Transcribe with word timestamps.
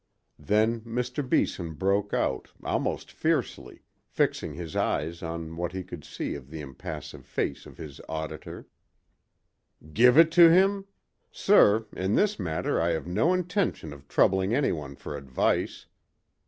Then 0.39 0.79
Mr. 0.81 1.21
Beeson 1.29 1.73
broke 1.75 2.11
out, 2.11 2.49
almost 2.63 3.11
fiercely, 3.11 3.83
fixing 4.03 4.55
his 4.55 4.75
eyes 4.75 5.21
on 5.21 5.57
what 5.57 5.73
he 5.73 5.83
could 5.83 6.03
see 6.03 6.33
of 6.33 6.49
the 6.49 6.59
impassive 6.59 7.23
face 7.23 7.67
of 7.67 7.77
his 7.77 8.01
auditor: 8.09 8.65
"Give 9.93 10.17
it 10.17 10.33
him? 10.33 10.85
Sir, 11.31 11.85
in 11.95 12.15
this 12.15 12.39
matter 12.39 12.81
I 12.81 12.93
have 12.93 13.05
no 13.05 13.31
intention 13.31 13.93
of 13.93 14.07
troubling 14.07 14.55
anyone 14.55 14.95
for 14.95 15.15
advice. 15.15 15.85